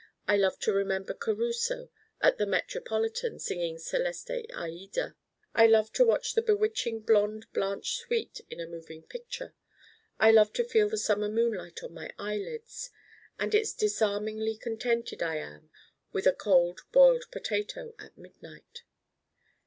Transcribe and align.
I 0.27 0.35
love 0.35 0.57
to 0.61 0.73
remember 0.73 1.13
Caruso 1.13 1.89
at 2.21 2.39
the 2.39 2.47
Metropolitan 2.47 3.37
singing 3.37 3.77
Celeste 3.77 4.47
Aïda. 4.49 5.13
I 5.53 5.67
love 5.67 5.93
to 5.93 6.03
watch 6.03 6.33
the 6.33 6.41
bewitching 6.41 7.01
blonde 7.01 7.45
Blanche 7.53 7.97
Sweet 7.99 8.41
in 8.49 8.59
a 8.59 8.65
moving 8.65 9.03
picture. 9.03 9.53
I 10.19 10.31
love 10.31 10.53
to 10.53 10.63
feel 10.63 10.89
the 10.89 10.97
summer 10.97 11.29
moonlight 11.29 11.83
on 11.83 11.93
my 11.93 12.11
eyelids. 12.17 12.89
And 13.37 13.53
it's 13.53 13.73
disarmingly 13.75 14.57
contented 14.57 15.21
I 15.21 15.35
am 15.35 15.69
with 16.11 16.25
a 16.25 16.33
Cold 16.33 16.81
Boiled 16.91 17.25
Potato 17.31 17.93
at 17.99 18.17
midnight. 18.17 18.81